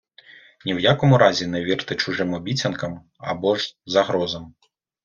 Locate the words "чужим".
1.95-2.33